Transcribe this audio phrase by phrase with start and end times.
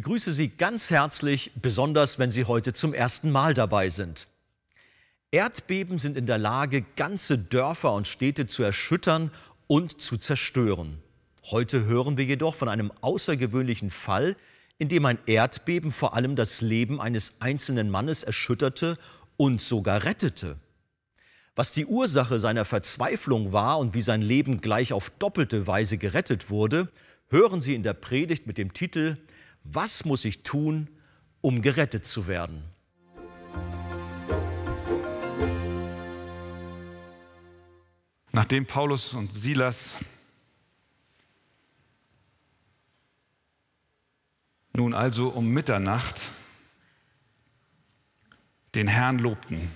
[0.00, 4.28] Ich begrüße Sie ganz herzlich, besonders wenn Sie heute zum ersten Mal dabei sind.
[5.30, 9.30] Erdbeben sind in der Lage, ganze Dörfer und Städte zu erschüttern
[9.66, 11.02] und zu zerstören.
[11.50, 14.36] Heute hören wir jedoch von einem außergewöhnlichen Fall,
[14.78, 18.96] in dem ein Erdbeben vor allem das Leben eines einzelnen Mannes erschütterte
[19.36, 20.56] und sogar rettete.
[21.54, 26.48] Was die Ursache seiner Verzweiflung war und wie sein Leben gleich auf doppelte Weise gerettet
[26.48, 26.88] wurde,
[27.28, 29.18] hören Sie in der Predigt mit dem Titel
[29.62, 30.88] Was muss ich tun,
[31.40, 32.64] um gerettet zu werden?
[38.32, 39.96] Nachdem Paulus und Silas
[44.72, 46.20] nun also um Mitternacht
[48.74, 49.70] den Herrn lobten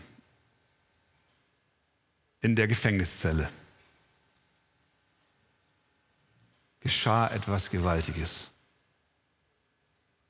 [2.40, 3.50] in der Gefängniszelle,
[6.80, 8.53] geschah etwas Gewaltiges.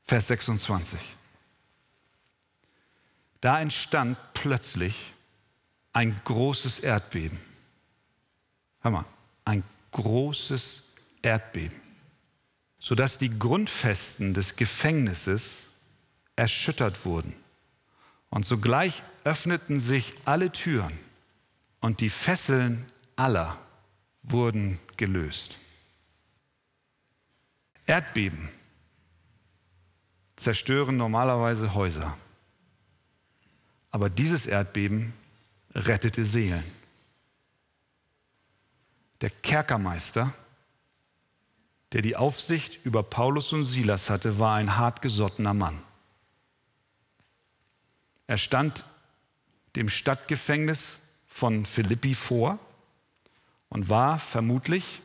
[0.05, 1.01] Vers 26.
[3.41, 5.13] Da entstand plötzlich
[5.93, 7.39] ein großes Erdbeben.
[8.81, 9.05] Hör mal,
[9.45, 11.81] ein großes Erdbeben,
[12.79, 15.69] sodass die Grundfesten des Gefängnisses
[16.37, 17.35] erschüttert wurden.
[18.29, 20.99] Und sogleich öffneten sich alle Türen
[21.81, 23.57] und die Fesseln aller
[24.23, 25.55] wurden gelöst.
[27.87, 28.49] Erdbeben
[30.45, 32.17] zerstören normalerweise Häuser.
[33.91, 35.15] Aber dieses Erdbeben
[35.75, 36.65] rettete Seelen.
[39.23, 40.33] Der Kerkermeister,
[41.93, 45.81] der die Aufsicht über Paulus und Silas hatte, war ein hartgesottener Mann.
[48.27, 48.85] Er stand
[49.77, 50.99] dem Stadtgefängnis
[51.29, 52.59] von Philippi vor
[53.71, 55.01] und war vermutlich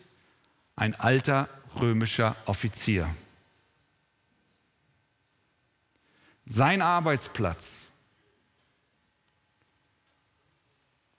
[0.75, 1.47] ein alter
[1.79, 3.09] römischer Offizier.
[6.51, 7.89] Sein Arbeitsplatz,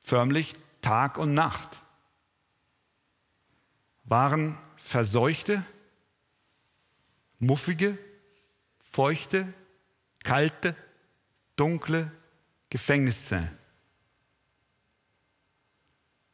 [0.00, 1.78] förmlich Tag und Nacht,
[4.02, 5.64] waren verseuchte,
[7.38, 7.96] muffige,
[8.80, 9.54] feuchte,
[10.24, 10.74] kalte,
[11.54, 12.10] dunkle
[12.68, 13.56] Gefängniszellen.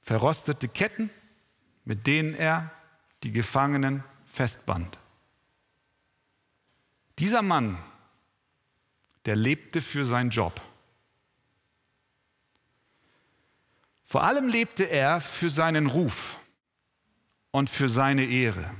[0.00, 1.10] Verrostete Ketten,
[1.84, 2.70] mit denen er
[3.24, 4.96] die Gefangenen festband.
[7.18, 7.76] Dieser Mann,
[9.26, 10.60] der lebte für seinen Job.
[14.04, 16.38] Vor allem lebte er für seinen Ruf
[17.50, 18.70] und für seine Ehre.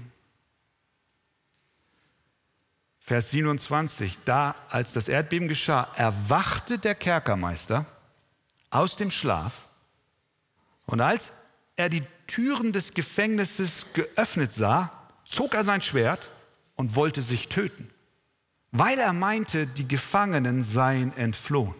[3.01, 7.85] Vers 27, da als das Erdbeben geschah, erwachte der Kerkermeister
[8.71, 9.67] aus dem Schlaf
[10.87, 11.33] und als
[11.77, 14.91] er die Türen des Gefängnisses geöffnet sah,
[15.25, 16.31] zog er sein Schwert
[16.75, 17.89] und wollte sich töten,
[18.73, 21.75] weil er meinte, die Gefangenen seien entflohen.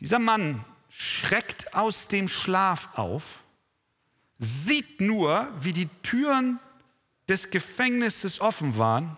[0.00, 3.42] Dieser Mann schreckt aus dem Schlaf auf,
[4.38, 6.58] sieht nur, wie die Türen
[7.28, 9.16] des Gefängnisses offen waren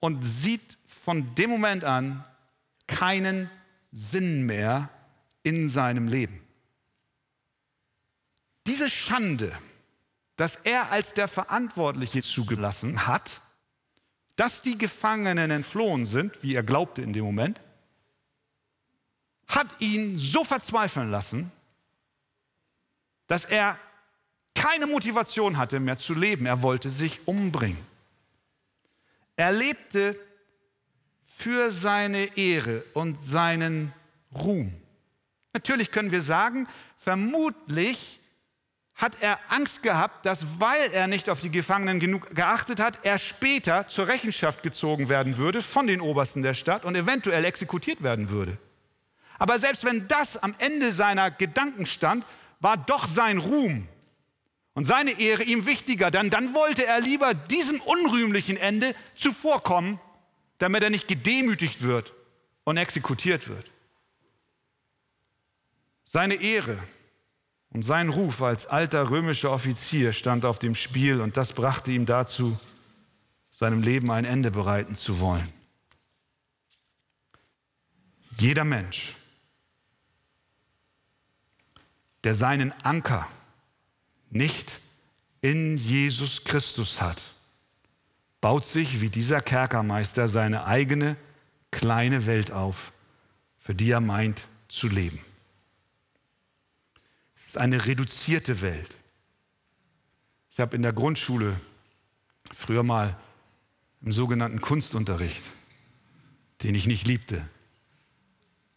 [0.00, 2.24] und sieht von dem Moment an
[2.86, 3.50] keinen
[3.92, 4.88] Sinn mehr
[5.42, 6.40] in seinem Leben.
[8.66, 9.56] Diese Schande,
[10.40, 13.42] dass er als der Verantwortliche zugelassen hat,
[14.36, 17.60] dass die Gefangenen entflohen sind, wie er glaubte in dem Moment,
[19.48, 21.52] hat ihn so verzweifeln lassen,
[23.26, 23.78] dass er
[24.54, 26.46] keine Motivation hatte mehr zu leben.
[26.46, 27.86] Er wollte sich umbringen.
[29.36, 30.18] Er lebte
[31.26, 33.92] für seine Ehre und seinen
[34.34, 34.72] Ruhm.
[35.52, 36.66] Natürlich können wir sagen,
[36.96, 38.19] vermutlich
[39.00, 43.18] hat er Angst gehabt, dass weil er nicht auf die Gefangenen genug geachtet hat, er
[43.18, 48.28] später zur Rechenschaft gezogen werden würde von den Obersten der Stadt und eventuell exekutiert werden
[48.28, 48.58] würde.
[49.38, 52.26] Aber selbst wenn das am Ende seiner Gedanken stand,
[52.60, 53.88] war doch sein Ruhm
[54.74, 59.98] und seine Ehre ihm wichtiger, denn dann wollte er lieber diesem unrühmlichen Ende zuvorkommen,
[60.58, 62.12] damit er nicht gedemütigt wird
[62.64, 63.70] und exekutiert wird.
[66.04, 66.76] Seine Ehre
[67.70, 72.06] und sein Ruf als alter römischer Offizier stand auf dem Spiel und das brachte ihm
[72.06, 72.58] dazu,
[73.50, 75.48] seinem Leben ein Ende bereiten zu wollen.
[78.38, 79.16] Jeder Mensch,
[82.24, 83.26] der seinen Anker
[84.30, 84.80] nicht
[85.42, 87.20] in Jesus Christus hat,
[88.40, 91.16] baut sich wie dieser Kerkermeister seine eigene
[91.70, 92.92] kleine Welt auf,
[93.58, 95.20] für die er meint zu leben.
[97.50, 98.96] Ist eine reduzierte Welt.
[100.52, 101.60] Ich habe in der Grundschule
[102.54, 103.18] früher mal
[104.02, 105.42] im sogenannten Kunstunterricht,
[106.62, 107.44] den ich nicht liebte,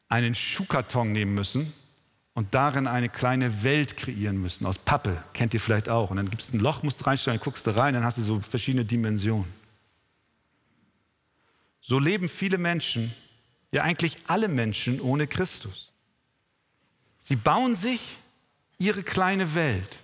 [0.10, 1.72] einen Schuhkarton nehmen müssen
[2.34, 6.10] und darin eine kleine Welt kreieren müssen, aus Pappe, kennt ihr vielleicht auch.
[6.10, 8.24] Und dann gibt es ein Loch, musst du reinstellen, guckst du rein, dann hast du
[8.24, 9.54] so verschiedene Dimensionen.
[11.80, 13.14] So leben viele Menschen,
[13.72, 15.92] ja eigentlich alle Menschen ohne Christus.
[17.20, 18.18] Sie bauen sich
[18.78, 20.00] ihre kleine Welt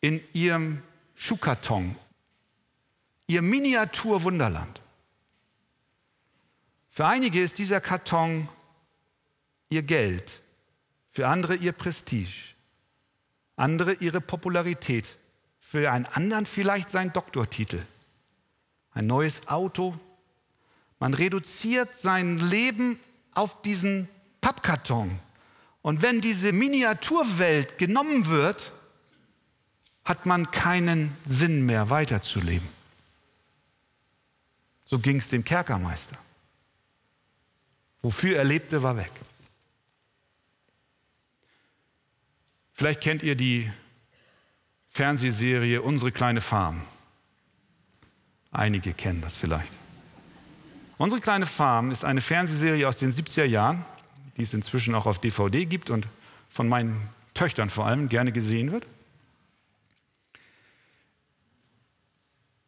[0.00, 0.82] in ihrem
[1.14, 1.96] Schuhkarton,
[3.26, 4.80] ihr Miniaturwunderland.
[6.90, 8.48] Für einige ist dieser Karton
[9.68, 10.40] ihr Geld,
[11.10, 12.54] für andere ihr Prestige,
[13.56, 15.16] andere ihre Popularität,
[15.58, 17.80] für einen anderen vielleicht sein Doktortitel,
[18.92, 19.98] ein neues Auto.
[20.98, 23.00] Man reduziert sein Leben
[23.32, 24.08] auf diesen
[24.40, 25.18] Pappkarton.
[25.84, 28.72] Und wenn diese Miniaturwelt genommen wird,
[30.02, 32.66] hat man keinen Sinn mehr weiterzuleben.
[34.86, 36.16] So ging es dem Kerkermeister.
[38.00, 39.10] Wofür er lebte, war weg.
[42.72, 43.70] Vielleicht kennt ihr die
[44.88, 46.80] Fernsehserie Unsere kleine Farm.
[48.50, 49.76] Einige kennen das vielleicht.
[50.96, 53.84] Unsere kleine Farm ist eine Fernsehserie aus den 70er Jahren,
[54.36, 56.08] die es inzwischen auch auf DVD gibt und
[56.48, 58.86] von meinen Töchtern vor allem gerne gesehen wird.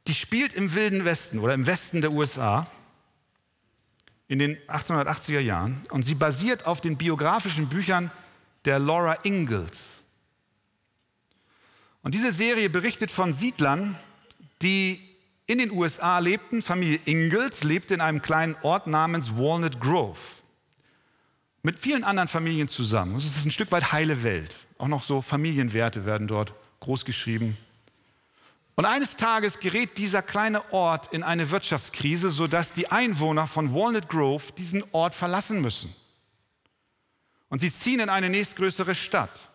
[0.06, 2.66] Die spielt im Wilden Westen oder im Westen der USA
[4.28, 8.10] in den 1880er Jahren und sie basiert auf den biografischen Büchern
[8.64, 10.02] der Laura Ingalls.
[12.02, 13.96] Und diese Serie berichtet von Siedlern,
[14.62, 15.00] die
[15.46, 16.62] in den USA lebten.
[16.62, 20.18] Familie Ingalls lebte in einem kleinen Ort namens Walnut Grove.
[21.66, 23.16] Mit vielen anderen Familien zusammen.
[23.16, 24.54] Es ist ein Stück weit heile Welt.
[24.78, 27.56] Auch noch so Familienwerte werden dort großgeschrieben.
[28.76, 34.08] Und eines Tages gerät dieser kleine Ort in eine Wirtschaftskrise, sodass die Einwohner von Walnut
[34.08, 35.92] Grove diesen Ort verlassen müssen.
[37.48, 39.48] Und sie ziehen in eine nächstgrößere Stadt.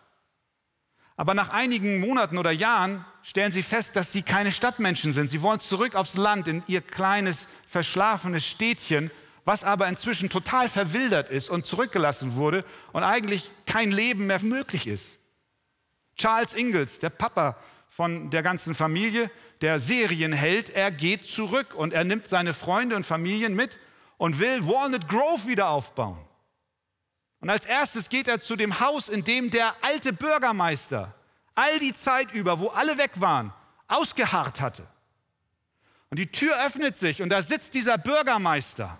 [1.16, 5.30] Aber nach einigen Monaten oder Jahren stellen sie fest, dass sie keine Stadtmenschen sind.
[5.30, 9.10] Sie wollen zurück aufs Land, in ihr kleines, verschlafenes Städtchen,
[9.44, 14.86] was aber inzwischen total verwildert ist und zurückgelassen wurde und eigentlich kein Leben mehr möglich
[14.86, 15.18] ist.
[16.16, 17.56] Charles Ingalls, der Papa
[17.88, 19.30] von der ganzen Familie,
[19.60, 23.78] der Serienheld, er geht zurück und er nimmt seine Freunde und Familien mit
[24.18, 26.18] und will Walnut Grove wieder aufbauen.
[27.40, 31.12] Und als erstes geht er zu dem Haus, in dem der alte Bürgermeister
[31.54, 33.52] all die Zeit über, wo alle weg waren,
[33.88, 34.86] ausgeharrt hatte.
[36.10, 38.98] Und die Tür öffnet sich und da sitzt dieser Bürgermeister.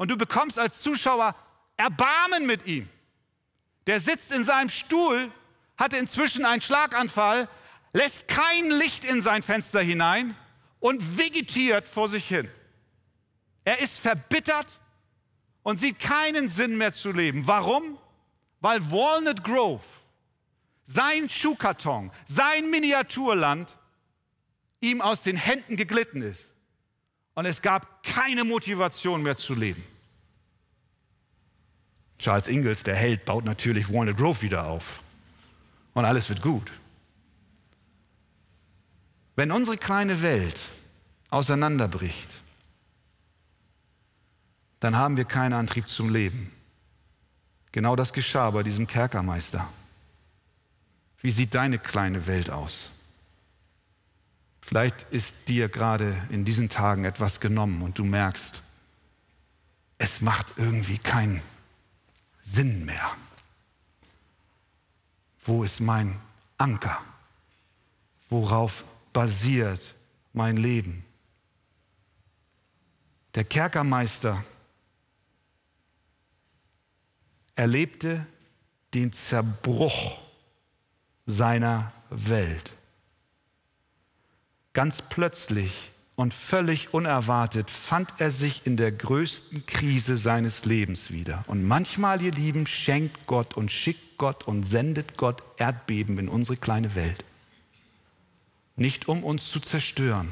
[0.00, 1.34] Und du bekommst als Zuschauer
[1.76, 2.88] Erbarmen mit ihm.
[3.86, 5.30] Der sitzt in seinem Stuhl,
[5.76, 7.48] hatte inzwischen einen Schlaganfall,
[7.92, 10.34] lässt kein Licht in sein Fenster hinein
[10.78, 12.48] und vegetiert vor sich hin.
[13.64, 14.80] Er ist verbittert,
[15.62, 17.46] und sieht keinen Sinn mehr zu leben.
[17.46, 17.98] Warum?
[18.60, 19.84] Weil Walnut Grove,
[20.82, 23.76] sein Schuhkarton, sein Miniaturland,
[24.80, 26.49] ihm aus den Händen geglitten ist.
[27.34, 29.82] Und es gab keine Motivation mehr zu leben.
[32.18, 35.02] Charles Ingalls, der Held, baut natürlich Walnut Grove wieder auf.
[35.94, 36.70] Und alles wird gut.
[39.36, 40.60] Wenn unsere kleine Welt
[41.30, 42.28] auseinanderbricht,
[44.80, 46.52] dann haben wir keinen Antrieb zum Leben.
[47.72, 49.66] Genau das geschah bei diesem Kerkermeister.
[51.20, 52.90] Wie sieht deine kleine Welt aus?
[54.60, 58.62] Vielleicht ist dir gerade in diesen Tagen etwas genommen und du merkst,
[59.98, 61.42] es macht irgendwie keinen
[62.40, 63.16] Sinn mehr.
[65.44, 66.18] Wo ist mein
[66.58, 67.00] Anker?
[68.28, 69.94] Worauf basiert
[70.32, 71.04] mein Leben?
[73.34, 74.42] Der Kerkermeister
[77.54, 78.26] erlebte
[78.94, 80.18] den Zerbruch
[81.26, 82.72] seiner Welt.
[84.80, 91.44] Ganz plötzlich und völlig unerwartet fand er sich in der größten Krise seines Lebens wieder.
[91.48, 96.56] Und manchmal, ihr Lieben, schenkt Gott und schickt Gott und sendet Gott Erdbeben in unsere
[96.56, 97.26] kleine Welt.
[98.76, 100.30] Nicht um uns zu zerstören,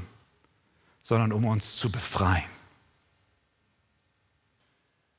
[1.02, 2.48] sondern um uns zu befreien.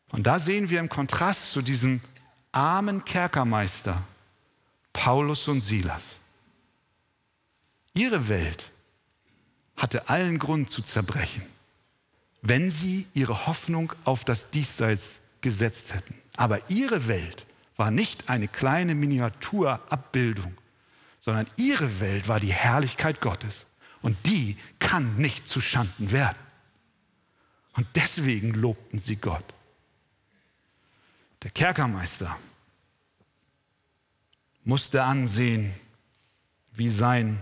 [0.09, 2.01] Und da sehen wir im Kontrast zu diesem
[2.51, 4.01] armen Kerkermeister
[4.91, 6.15] Paulus und Silas.
[7.93, 8.71] Ihre Welt
[9.79, 11.41] hatte allen Grund zu zerbrechen,
[12.41, 16.15] wenn sie ihre Hoffnung auf das Diesseits gesetzt hätten.
[16.35, 17.45] Aber ihre Welt
[17.77, 20.53] war nicht eine kleine Miniaturabbildung,
[21.21, 23.65] sondern ihre Welt war die Herrlichkeit Gottes.
[24.01, 26.37] Und die kann nicht zu Schanden werden.
[27.73, 29.43] Und deswegen lobten sie Gott.
[31.43, 32.37] Der Kerkermeister
[34.65, 35.73] musste ansehen,
[36.73, 37.41] wie sein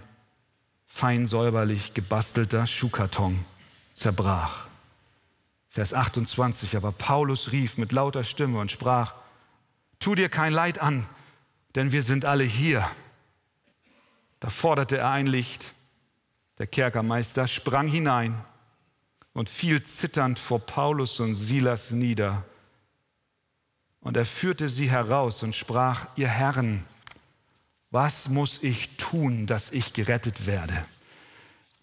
[0.97, 3.45] fein säuberlich gebastelter Schuhkarton
[3.93, 4.65] zerbrach.
[5.69, 9.13] Vers 28, aber Paulus rief mit lauter Stimme und sprach,
[9.99, 11.07] tu dir kein Leid an,
[11.75, 12.89] denn wir sind alle hier.
[14.39, 15.71] Da forderte er ein Licht.
[16.57, 18.35] Der Kerkermeister sprang hinein
[19.33, 22.43] und fiel zitternd vor Paulus und Silas nieder.
[24.01, 26.83] Und er führte sie heraus und sprach, ihr Herren,
[27.91, 30.85] was muss ich tun, dass ich gerettet werde?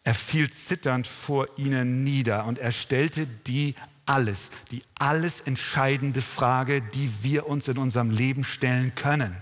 [0.03, 3.75] Er fiel zitternd vor ihnen nieder und er stellte die
[4.07, 9.35] alles, die alles entscheidende Frage, die wir uns in unserem Leben stellen können.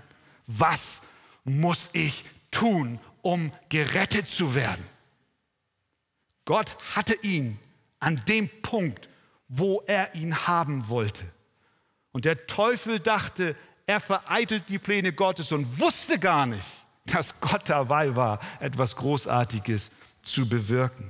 [0.47, 1.03] Was
[1.45, 4.85] muss ich tun, um gerettet zu werden?
[6.45, 7.59] Gott hatte ihn
[7.99, 9.09] an dem Punkt,
[9.49, 11.25] wo er ihn haben wollte.
[12.13, 16.65] Und der Teufel dachte, er vereitelt die Pläne Gottes und wusste gar nicht,
[17.07, 19.91] dass Gott dabei war, etwas Großartiges
[20.23, 21.09] zu bewirken.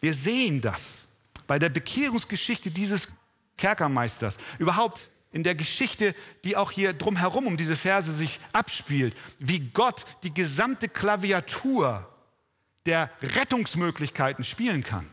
[0.00, 1.08] Wir sehen das
[1.46, 3.08] bei der Bekehrungsgeschichte dieses
[3.56, 6.14] Kerkermeisters, überhaupt in der Geschichte,
[6.44, 12.08] die auch hier drumherum um diese Verse sich abspielt, wie Gott die gesamte Klaviatur
[12.86, 15.08] der Rettungsmöglichkeiten spielen kann.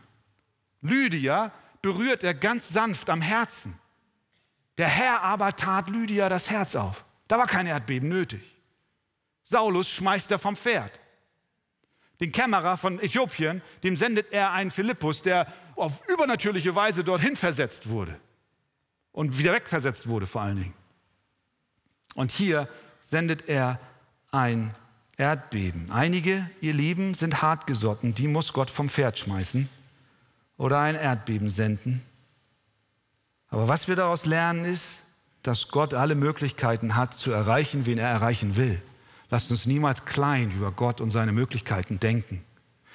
[0.80, 1.52] Lydia
[1.82, 3.78] berührt er ganz sanft am Herzen.
[4.78, 7.04] Der Herr aber tat Lydia das Herz auf.
[7.28, 8.42] Da war kein Erdbeben nötig.
[9.44, 11.00] Saulus schmeißt er vom Pferd.
[12.20, 17.88] Den Kämmerer von Äthiopien, dem sendet er einen Philippus, der auf übernatürliche Weise dorthin versetzt
[17.88, 18.18] wurde.
[19.12, 20.74] Und wieder wegversetzt wurde vor allen Dingen.
[22.14, 22.68] Und hier
[23.00, 23.78] sendet er
[24.30, 24.72] ein
[25.16, 25.90] Erdbeben.
[25.90, 29.68] Einige, ihr Lieben, sind hartgesotten, die muss Gott vom Pferd schmeißen
[30.56, 32.02] oder ein Erdbeben senden.
[33.54, 35.02] Aber was wir daraus lernen ist,
[35.44, 38.82] dass Gott alle Möglichkeiten hat zu erreichen, wen er erreichen will.
[39.30, 42.42] Lasst uns niemals klein über Gott und seine Möglichkeiten denken.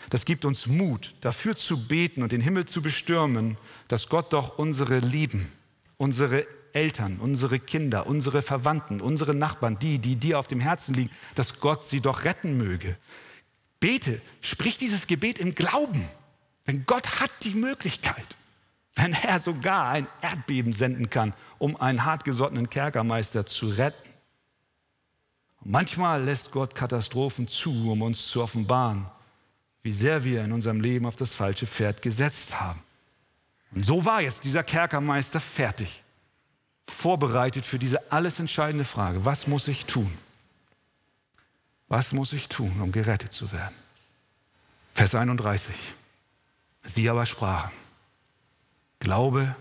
[0.09, 3.55] Das gibt uns Mut, dafür zu beten und den Himmel zu bestürmen,
[3.87, 5.49] dass Gott doch unsere Lieben,
[5.95, 11.11] unsere Eltern, unsere Kinder, unsere Verwandten, unsere Nachbarn, die, die dir auf dem Herzen liegen,
[11.35, 12.97] dass Gott sie doch retten möge.
[13.79, 16.03] Bete, sprich dieses Gebet im Glauben,
[16.67, 18.35] denn Gott hat die Möglichkeit
[19.01, 24.09] wenn er sogar ein Erdbeben senden kann, um einen hartgesottenen Kerkermeister zu retten.
[25.61, 29.05] Manchmal lässt Gott Katastrophen zu, um uns zu offenbaren,
[29.83, 32.81] wie sehr wir in unserem Leben auf das falsche Pferd gesetzt haben.
[33.71, 36.03] Und so war jetzt dieser Kerkermeister fertig,
[36.85, 40.11] vorbereitet für diese alles entscheidende Frage, was muss ich tun?
[41.87, 43.75] Was muss ich tun, um gerettet zu werden?
[44.93, 45.75] Vers 31.
[46.83, 47.71] Sie aber sprachen,
[48.99, 49.55] Glaube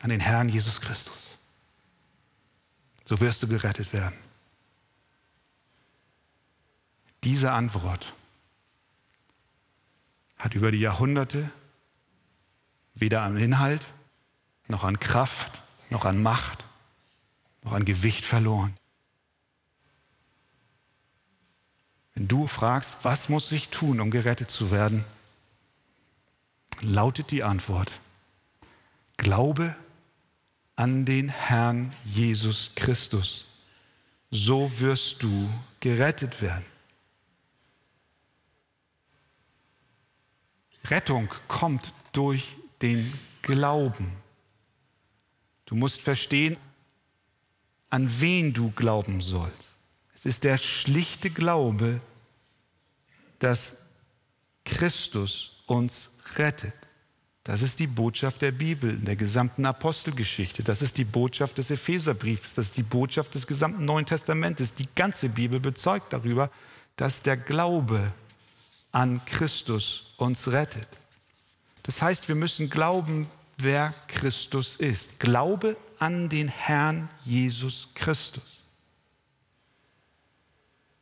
[0.00, 1.38] an den Herrn Jesus Christus.
[3.04, 4.16] So wirst du gerettet werden.
[7.24, 8.12] Diese Antwort
[10.38, 11.50] hat über die Jahrhunderte
[12.94, 13.86] weder an Inhalt,
[14.68, 15.52] noch an Kraft,
[15.90, 16.64] noch an Macht,
[17.62, 18.74] noch an Gewicht verloren.
[22.14, 25.04] Wenn du fragst, was muss ich tun, um gerettet zu werden,
[26.80, 27.92] lautet die Antwort,
[29.16, 29.74] Glaube
[30.76, 33.46] an den Herrn Jesus Christus.
[34.30, 35.48] So wirst du
[35.80, 36.66] gerettet werden.
[40.84, 44.12] Rettung kommt durch den Glauben.
[45.64, 46.56] Du musst verstehen,
[47.90, 49.74] an wen du glauben sollst.
[50.14, 52.00] Es ist der schlichte Glaube,
[53.38, 53.90] dass
[54.64, 56.74] Christus uns rettet.
[57.46, 60.64] Das ist die Botschaft der Bibel, in der gesamten Apostelgeschichte.
[60.64, 62.56] Das ist die Botschaft des Epheserbriefs.
[62.56, 64.74] Das ist die Botschaft des gesamten Neuen Testamentes.
[64.74, 66.50] Die ganze Bibel bezeugt darüber,
[66.96, 68.12] dass der Glaube
[68.90, 70.88] an Christus uns rettet.
[71.84, 75.20] Das heißt, wir müssen glauben, wer Christus ist.
[75.20, 78.58] Glaube an den Herrn Jesus Christus.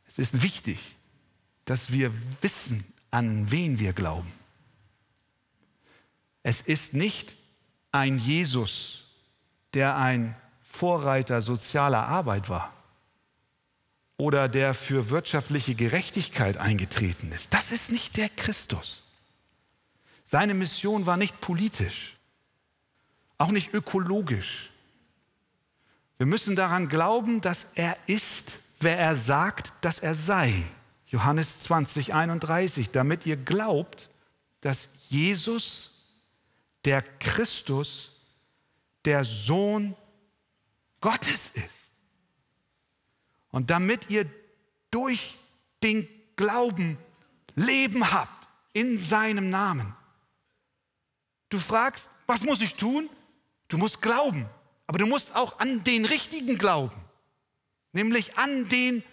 [0.07, 0.77] Es ist wichtig,
[1.65, 4.31] dass wir wissen, an wen wir glauben.
[6.47, 7.37] Es ist nicht
[7.91, 9.05] ein Jesus,
[9.73, 12.71] der ein Vorreiter sozialer Arbeit war
[14.17, 17.51] oder der für wirtschaftliche Gerechtigkeit eingetreten ist.
[17.51, 19.01] Das ist nicht der Christus.
[20.23, 22.15] Seine Mission war nicht politisch,
[23.39, 24.69] auch nicht ökologisch.
[26.19, 30.53] Wir müssen daran glauben, dass er ist, wer er sagt, dass er sei.
[31.07, 34.11] Johannes 20, 31, damit ihr glaubt,
[34.61, 35.94] dass Jesus,
[36.85, 38.11] der Christus,
[39.03, 39.95] der Sohn
[41.01, 41.91] Gottes ist.
[43.49, 44.29] Und damit ihr
[44.91, 45.35] durch
[45.83, 46.97] den Glauben
[47.55, 49.95] Leben habt in seinem Namen.
[51.49, 53.09] Du fragst, was muss ich tun?
[53.67, 54.47] Du musst glauben,
[54.87, 56.97] aber du musst auch an den richtigen glauben,
[57.93, 59.03] nämlich an den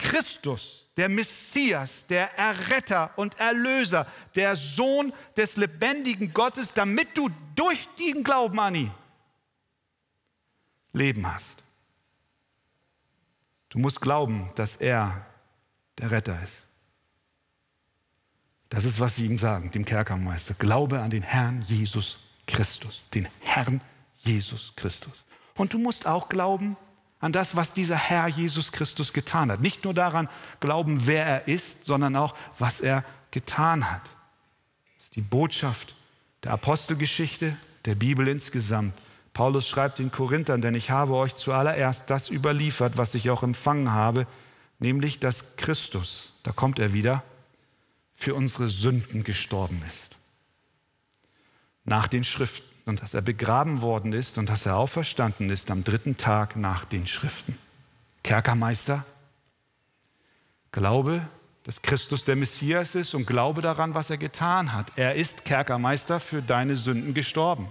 [0.00, 7.88] Christus, der Messias, der Erretter und Erlöser, der Sohn des lebendigen Gottes, damit du durch
[7.98, 8.92] den Glauben an ihn
[10.92, 11.62] Leben hast.
[13.68, 15.24] Du musst glauben, dass er
[15.98, 16.66] der Retter ist.
[18.68, 20.54] Das ist, was sie ihm sagen, dem Kerkermeister.
[20.54, 23.80] Glaube an den Herrn Jesus Christus, den Herrn
[24.18, 25.24] Jesus Christus.
[25.54, 26.76] Und du musst auch glauben
[27.20, 29.60] an das, was dieser Herr Jesus Christus getan hat.
[29.60, 34.02] Nicht nur daran glauben, wer er ist, sondern auch, was er getan hat.
[34.96, 35.94] Das ist die Botschaft
[36.42, 38.94] der Apostelgeschichte, der Bibel insgesamt.
[39.34, 43.92] Paulus schreibt den Korinthern, denn ich habe euch zuallererst das überliefert, was ich auch empfangen
[43.92, 44.26] habe,
[44.78, 47.22] nämlich dass Christus, da kommt er wieder,
[48.14, 50.16] für unsere Sünden gestorben ist.
[51.84, 55.84] Nach den Schriften und dass er begraben worden ist und dass er auferstanden ist am
[55.84, 57.58] dritten Tag nach den Schriften.
[58.22, 59.04] Kerkermeister,
[60.72, 61.22] glaube,
[61.64, 64.86] dass Christus der Messias ist und glaube daran, was er getan hat.
[64.96, 67.68] Er ist Kerkermeister für deine Sünden gestorben.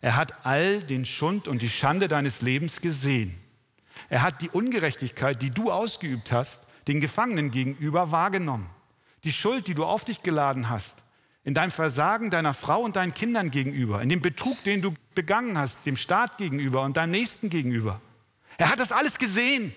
[0.00, 3.38] Er hat all den Schund und die Schande deines Lebens gesehen.
[4.08, 8.68] Er hat die Ungerechtigkeit, die du ausgeübt hast, den Gefangenen gegenüber wahrgenommen
[9.24, 11.02] die Schuld, die du auf dich geladen hast,
[11.50, 15.58] in deinem Versagen deiner Frau und deinen Kindern gegenüber, in dem Betrug, den du begangen
[15.58, 18.00] hast, dem Staat gegenüber und deinem Nächsten gegenüber.
[18.56, 19.74] Er hat das alles gesehen.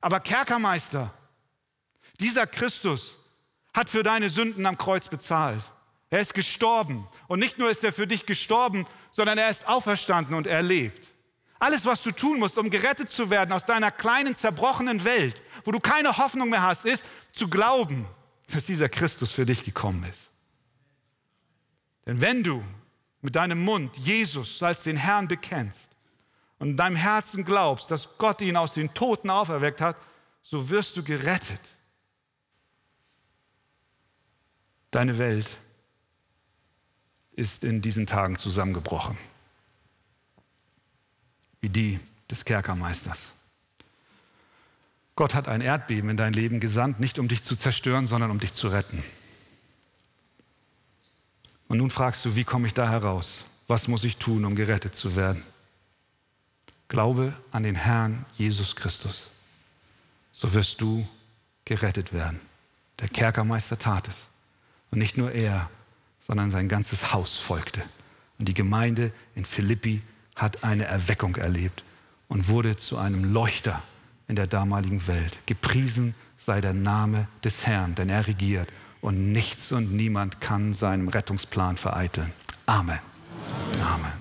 [0.00, 1.12] Aber Kerkermeister,
[2.20, 3.16] dieser Christus
[3.74, 5.64] hat für deine Sünden am Kreuz bezahlt.
[6.10, 7.08] Er ist gestorben.
[7.26, 11.08] Und nicht nur ist er für dich gestorben, sondern er ist auferstanden und er lebt.
[11.58, 15.72] Alles, was du tun musst, um gerettet zu werden aus deiner kleinen, zerbrochenen Welt, wo
[15.72, 18.06] du keine Hoffnung mehr hast, ist zu glauben,
[18.52, 20.27] dass dieser Christus für dich gekommen ist.
[22.08, 22.64] Denn wenn du
[23.20, 25.90] mit deinem Mund Jesus als den Herrn bekennst
[26.58, 29.94] und in deinem Herzen glaubst, dass Gott ihn aus den Toten auferweckt hat,
[30.42, 31.60] so wirst du gerettet.
[34.90, 35.50] Deine Welt
[37.32, 39.18] ist in diesen Tagen zusammengebrochen,
[41.60, 43.32] wie die des Kerkermeisters.
[45.14, 48.40] Gott hat ein Erdbeben in dein Leben gesandt, nicht um dich zu zerstören, sondern um
[48.40, 49.04] dich zu retten.
[51.68, 53.44] Und nun fragst du, wie komme ich da heraus?
[53.66, 55.42] Was muss ich tun, um gerettet zu werden?
[56.88, 59.28] Glaube an den Herrn Jesus Christus.
[60.32, 61.06] So wirst du
[61.66, 62.40] gerettet werden.
[62.98, 64.24] Der Kerkermeister tat es.
[64.90, 65.68] Und nicht nur er,
[66.18, 67.82] sondern sein ganzes Haus folgte.
[68.38, 70.00] Und die Gemeinde in Philippi
[70.34, 71.84] hat eine Erweckung erlebt
[72.28, 73.82] und wurde zu einem Leuchter
[74.28, 75.36] in der damaligen Welt.
[75.46, 78.68] Gepriesen sei der Name des Herrn, denn er regiert
[79.00, 82.32] und nichts und niemand kann seinem Rettungsplan vereiteln.
[82.66, 82.98] Amen.
[83.80, 84.12] Amen.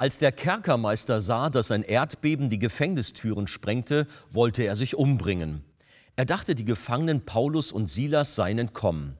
[0.00, 5.62] Als der Kerkermeister sah, dass ein Erdbeben die Gefängnistüren sprengte, wollte er sich umbringen.
[6.16, 9.18] Er dachte, die Gefangenen Paulus und Silas seien entkommen.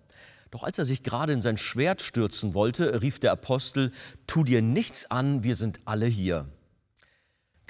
[0.51, 3.93] Doch als er sich gerade in sein Schwert stürzen wollte, rief der Apostel,
[4.27, 6.47] Tu dir nichts an, wir sind alle hier.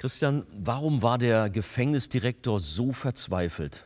[0.01, 3.85] Christian, warum war der Gefängnisdirektor so verzweifelt?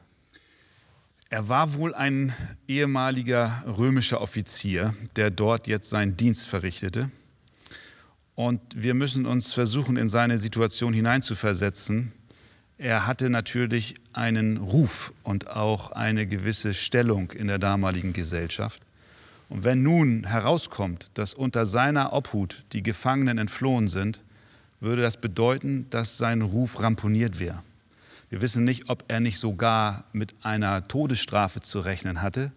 [1.30, 2.32] Er war wohl ein
[2.70, 7.12] ehemaliger römischer Offizier, der dort jetzt seinen Dienst verrichtete.
[8.34, 12.14] Und wir müssen uns versuchen, in seine Situation hineinzuversetzen.
[12.78, 18.80] Er hatte natürlich einen Ruf und auch eine gewisse Stellung in der damaligen Gesellschaft.
[19.50, 24.22] Und wenn nun herauskommt, dass unter seiner Obhut die Gefangenen entflohen sind,
[24.80, 27.64] würde das bedeuten, dass sein Ruf ramponiert wäre.
[28.30, 32.52] Wir wissen nicht, ob er nicht sogar mit einer Todesstrafe zu rechnen hatte.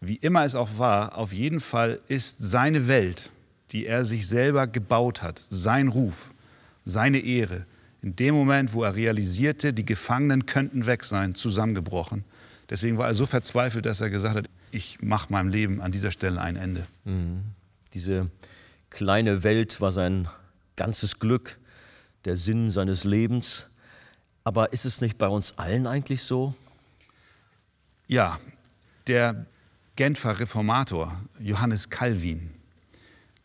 [0.00, 3.30] Wie immer es auch war, auf jeden Fall ist seine Welt,
[3.70, 6.32] die er sich selber gebaut hat, sein Ruf,
[6.84, 7.66] seine Ehre,
[8.02, 12.22] in dem Moment, wo er realisierte, die Gefangenen könnten weg sein, zusammengebrochen.
[12.68, 16.10] Deswegen war er so verzweifelt, dass er gesagt hat, ich mache meinem Leben an dieser
[16.10, 16.86] Stelle ein Ende.
[17.04, 17.42] Mhm.
[17.94, 18.30] Diese
[18.90, 20.28] kleine Welt war sein
[20.76, 21.58] ganzes Glück,
[22.24, 23.68] der Sinn seines Lebens.
[24.44, 26.54] Aber ist es nicht bei uns allen eigentlich so?
[28.06, 28.38] Ja,
[29.06, 29.46] der
[29.96, 32.50] Genfer Reformator Johannes Calvin,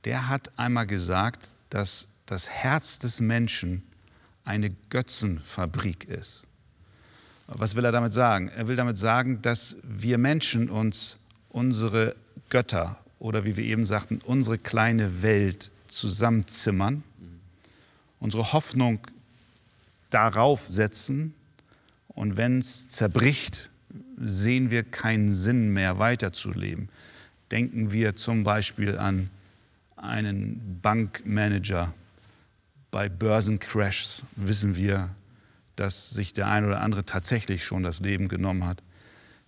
[0.04, 3.84] der hat einmal gesagt, dass das Herz des Menschen
[4.46, 6.44] eine Götzenfabrik ist.
[7.48, 8.50] Was will er damit sagen?
[8.50, 11.18] Er will damit sagen, dass wir Menschen uns
[11.50, 12.16] unsere
[12.50, 17.04] Götter oder wie wir eben sagten, unsere kleine Welt zusammenzimmern,
[18.20, 19.00] unsere Hoffnung
[20.10, 21.34] darauf setzen
[22.08, 23.70] und wenn es zerbricht,
[24.18, 26.90] sehen wir keinen Sinn mehr weiterzuleben.
[27.52, 29.30] Denken wir zum Beispiel an
[29.96, 31.94] einen Bankmanager.
[32.92, 35.10] Bei Börsencrashs wissen wir,
[35.76, 38.84] dass sich der eine oder andere tatsächlich schon das Leben genommen hat.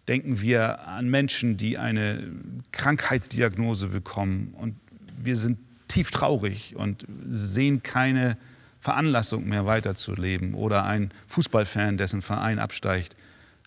[0.07, 2.31] Denken wir an Menschen, die eine
[2.71, 4.75] Krankheitsdiagnose bekommen und
[5.17, 8.37] wir sind tief traurig und sehen keine
[8.81, 10.55] Veranlassung mehr weiterzuleben.
[10.55, 13.15] Oder ein Fußballfan, dessen Verein absteigt,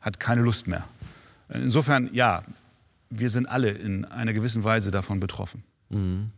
[0.03, 0.87] hat keine Lust mehr.
[1.49, 2.43] Insofern, ja,
[3.11, 5.63] wir sind alle in einer gewissen Weise davon betroffen.
[5.89, 6.31] Mhm.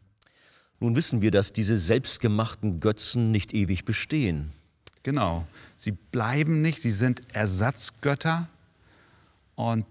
[0.78, 4.50] Nun wissen wir, dass diese selbstgemachten Götzen nicht ewig bestehen.
[5.02, 5.46] Genau,
[5.78, 8.48] sie bleiben nicht, sie sind Ersatzgötter.
[9.54, 9.86] Und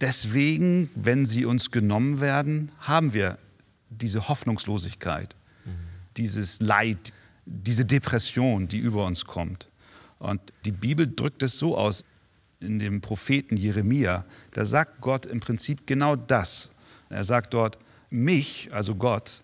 [0.00, 3.38] deswegen, wenn sie uns genommen werden, haben wir
[3.88, 5.70] diese Hoffnungslosigkeit, mhm.
[6.16, 7.12] dieses Leid,
[7.44, 9.68] diese Depression, die über uns kommt.
[10.18, 12.04] Und die Bibel drückt es so aus,
[12.60, 16.70] in dem Propheten Jeremia, da sagt Gott im Prinzip genau das.
[17.08, 17.78] Er sagt dort,
[18.10, 19.42] mich, also Gott,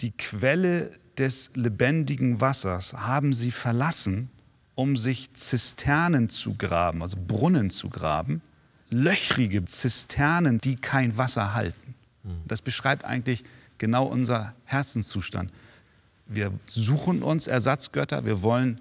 [0.00, 4.30] die Quelle des lebendigen Wassers haben sie verlassen,
[4.74, 8.42] um sich Zisternen zu graben, also Brunnen zu graben,
[8.90, 11.94] löchrige Zisternen, die kein Wasser halten.
[12.24, 12.42] Hm.
[12.46, 13.44] Das beschreibt eigentlich
[13.78, 15.50] genau unser Herzenszustand.
[16.26, 18.80] Wir suchen uns Ersatzgötter, wir wollen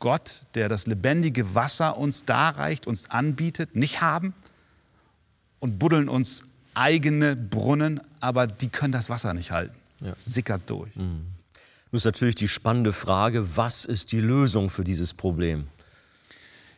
[0.00, 4.34] Gott, der das lebendige Wasser uns darreicht, uns anbietet, nicht haben
[5.60, 9.76] und buddeln uns eigene Brunnen, aber die können das Wasser nicht halten.
[10.00, 10.14] Ja.
[10.18, 10.94] Sickert durch.
[10.96, 11.26] Mhm.
[11.90, 15.68] Nun ist natürlich die spannende Frage, was ist die Lösung für dieses Problem?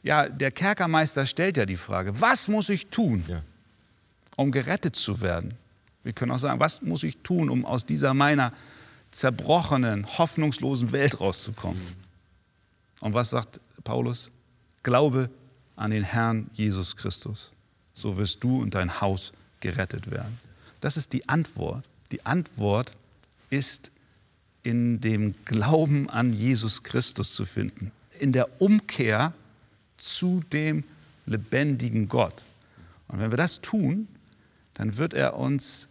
[0.03, 3.43] Ja, der Kerkermeister stellt ja die Frage, was muss ich tun, ja.
[4.37, 5.55] um gerettet zu werden?
[6.05, 8.53] Wir können auch sagen, was muss ich tun, um aus dieser meiner
[9.17, 11.83] zerbrochenen, hoffnungslosen Welt rauszukommen?
[13.01, 14.31] Und was sagt Paulus?
[14.83, 15.31] Glaube
[15.75, 17.51] an den Herrn Jesus Christus.
[17.93, 20.39] So wirst du und dein Haus gerettet werden.
[20.81, 21.89] Das ist die Antwort.
[22.13, 22.95] Die Antwort
[23.49, 23.91] ist
[24.63, 29.33] in dem Glauben an Jesus Christus zu finden, in der Umkehr
[29.97, 30.85] zu dem
[31.25, 32.45] lebendigen Gott.
[33.09, 34.09] Und wenn wir das tun,
[34.75, 35.89] dann wird er uns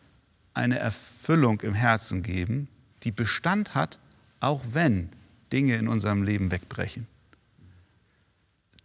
[0.53, 2.67] eine Erfüllung im Herzen geben,
[3.05, 3.99] die Bestand hat,
[4.39, 5.09] auch wenn
[5.51, 7.07] Dinge in unserem Leben wegbrechen.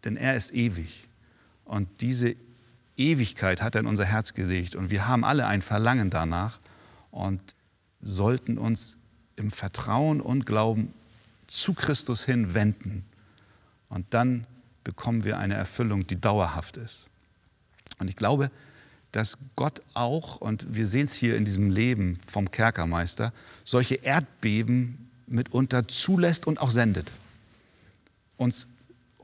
[0.05, 1.09] Denn er ist ewig.
[1.65, 2.37] Und diese
[2.97, 4.77] Ewigkeit hat er in unser Herz gelegt.
[4.77, 6.61] Und wir haben alle ein Verlangen danach
[7.11, 7.41] und
[8.01, 8.99] sollten uns
[9.37, 10.93] im Vertrauen und Glauben
[11.47, 13.05] zu Christus hin wenden.
[13.89, 14.47] Und dann
[14.85, 17.07] bekommen wir eine Erfüllung, die dauerhaft ist.
[17.99, 18.51] Und ich glaube,
[19.13, 23.33] dass Gott auch, und wir sehen es hier in diesem Leben vom Kerkermeister,
[23.65, 27.11] solche Erdbeben mitunter zulässt und auch sendet.
[28.37, 28.67] Uns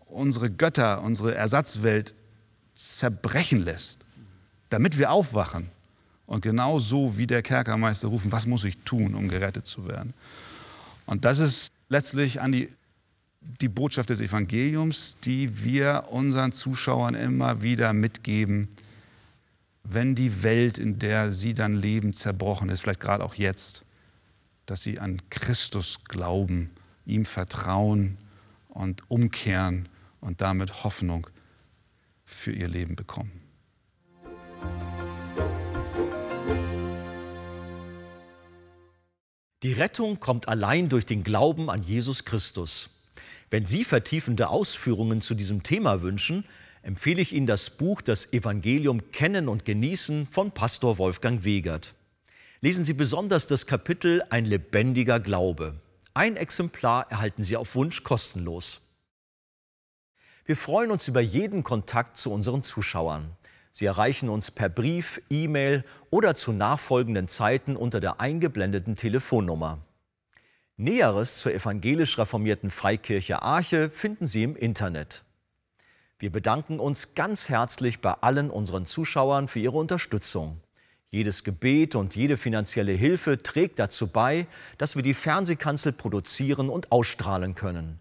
[0.09, 2.15] unsere Götter, unsere Ersatzwelt
[2.75, 4.01] zerbrechen lässt,
[4.69, 5.69] damit wir aufwachen
[6.27, 10.15] und genau so wie der Kerkermeister rufen, was muss ich tun, um gerettet zu werden.
[11.07, 12.69] Und das ist letztlich an die,
[13.41, 18.69] die Botschaft des Evangeliums, die wir unseren Zuschauern immer wieder mitgeben,
[19.89, 23.87] wenn die Welt, in der sie dann leben, zerbrochen ist, vielleicht gerade auch jetzt
[24.67, 26.71] dass sie an Christus glauben,
[27.07, 28.19] ihm vertrauen
[28.69, 29.89] und umkehren
[30.21, 31.29] und damit Hoffnung
[32.25, 33.41] für ihr Leben bekommen.
[39.63, 42.91] Die Rettung kommt allein durch den Glauben an Jesus Christus.
[43.49, 46.45] Wenn Sie vertiefende Ausführungen zu diesem Thema wünschen,
[46.87, 51.95] empfehle ich Ihnen das Buch Das Evangelium Kennen und Genießen von Pastor Wolfgang Wegert
[52.61, 55.81] lesen Sie besonders das Kapitel Ein lebendiger Glaube.
[56.15, 58.81] Ein Exemplar erhalten Sie auf Wunsch kostenlos.
[60.45, 63.37] Wir freuen uns über jeden Kontakt zu unseren Zuschauern.
[63.71, 69.79] Sie erreichen uns per Brief, E-Mail oder zu nachfolgenden Zeiten unter der eingeblendeten Telefonnummer.
[70.77, 75.25] Näheres zur evangelisch reformierten Freikirche Arche finden Sie im Internet.
[76.19, 80.63] Wir bedanken uns ganz herzlich bei allen unseren Zuschauern für ihre Unterstützung.
[81.11, 84.47] Jedes Gebet und jede finanzielle Hilfe trägt dazu bei,
[84.79, 88.01] dass wir die Fernsehkanzel produzieren und ausstrahlen können.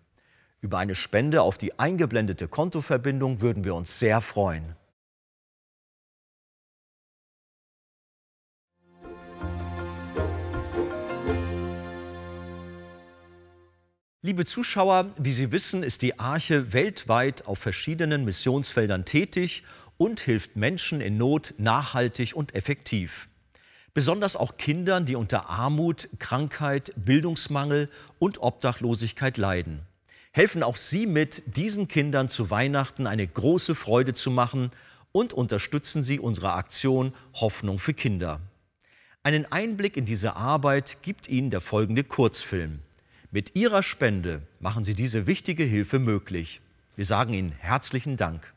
[0.61, 4.77] Über eine Spende auf die eingeblendete Kontoverbindung würden wir uns sehr freuen.
[14.25, 19.61] Liebe Zuschauer, wie Sie wissen, ist die Arche weltweit auf verschiedenen Missionsfeldern tätig
[19.99, 23.29] und hilft Menschen in Not nachhaltig und effektiv.
[23.93, 29.81] Besonders auch Kindern, die unter Armut, Krankheit, Bildungsmangel und Obdachlosigkeit leiden.
[30.31, 34.69] Helfen auch Sie mit, diesen Kindern zu Weihnachten eine große Freude zu machen
[35.11, 38.39] und unterstützen Sie unsere Aktion Hoffnung für Kinder.
[39.21, 42.79] Einen Einblick in diese Arbeit gibt Ihnen der folgende Kurzfilm.
[43.35, 46.61] Mit Ihrer Spende machen Sie diese wichtige Hilfe möglich.
[46.95, 48.54] Wir sagen Ihnen herzlichen Dank.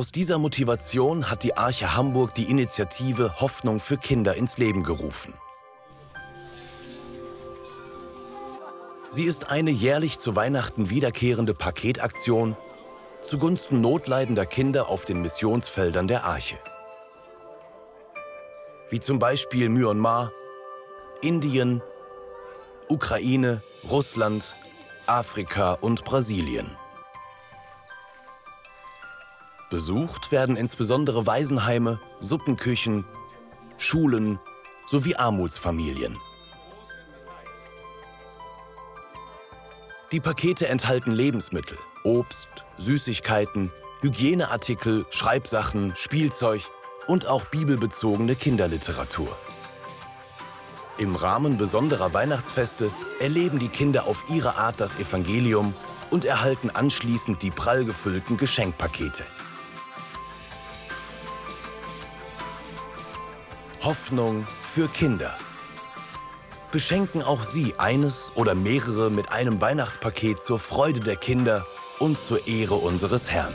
[0.00, 5.34] Aus dieser Motivation hat die Arche Hamburg die Initiative Hoffnung für Kinder ins Leben gerufen.
[9.10, 12.56] Sie ist eine jährlich zu Weihnachten wiederkehrende Paketaktion
[13.20, 16.56] zugunsten notleidender Kinder auf den Missionsfeldern der Arche.
[18.88, 20.32] Wie zum Beispiel Myanmar,
[21.20, 21.82] Indien,
[22.88, 24.56] Ukraine, Russland,
[25.04, 26.74] Afrika und Brasilien.
[29.70, 33.04] Besucht werden insbesondere Waisenheime, Suppenküchen,
[33.78, 34.40] Schulen
[34.84, 36.18] sowie Armutsfamilien.
[40.10, 46.62] Die Pakete enthalten Lebensmittel, Obst, Süßigkeiten, Hygieneartikel, Schreibsachen, Spielzeug
[47.06, 49.28] und auch bibelbezogene Kinderliteratur.
[50.98, 55.74] Im Rahmen besonderer Weihnachtsfeste erleben die Kinder auf ihre Art das Evangelium
[56.10, 59.24] und erhalten anschließend die prall gefüllten Geschenkpakete.
[63.90, 65.36] Hoffnung für Kinder.
[66.70, 71.66] Beschenken auch Sie eines oder mehrere mit einem Weihnachtspaket zur Freude der Kinder
[71.98, 73.52] und zur Ehre unseres Herrn.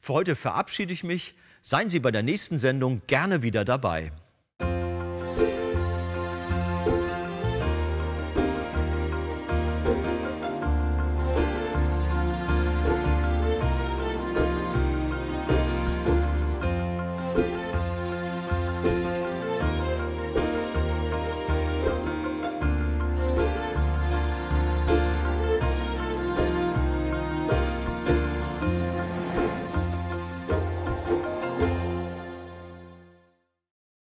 [0.00, 1.36] Für heute verabschiede ich mich.
[1.62, 4.12] Seien Sie bei der nächsten Sendung gerne wieder dabei.